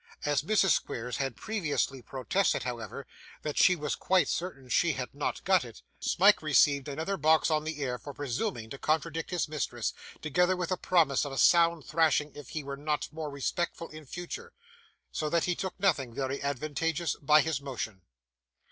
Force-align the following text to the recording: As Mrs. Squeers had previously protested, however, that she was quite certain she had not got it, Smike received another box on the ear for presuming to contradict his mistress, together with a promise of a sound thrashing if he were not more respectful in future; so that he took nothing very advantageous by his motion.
As 0.25 0.41
Mrs. 0.41 0.71
Squeers 0.71 1.17
had 1.17 1.35
previously 1.35 2.01
protested, 2.01 2.63
however, 2.63 3.05
that 3.43 3.59
she 3.59 3.75
was 3.75 3.93
quite 3.93 4.27
certain 4.27 4.67
she 4.67 4.93
had 4.93 5.13
not 5.13 5.43
got 5.43 5.63
it, 5.63 5.83
Smike 5.99 6.41
received 6.41 6.87
another 6.87 7.17
box 7.17 7.51
on 7.51 7.65
the 7.65 7.79
ear 7.81 7.99
for 7.99 8.11
presuming 8.11 8.71
to 8.71 8.79
contradict 8.79 9.29
his 9.29 9.47
mistress, 9.47 9.93
together 10.19 10.55
with 10.57 10.71
a 10.71 10.75
promise 10.75 11.23
of 11.23 11.31
a 11.31 11.37
sound 11.37 11.85
thrashing 11.85 12.31
if 12.33 12.49
he 12.49 12.63
were 12.63 12.77
not 12.77 13.13
more 13.13 13.29
respectful 13.29 13.89
in 13.89 14.07
future; 14.07 14.53
so 15.11 15.29
that 15.29 15.43
he 15.43 15.53
took 15.53 15.79
nothing 15.79 16.15
very 16.15 16.41
advantageous 16.41 17.15
by 17.21 17.41
his 17.41 17.61
motion. 17.61 18.01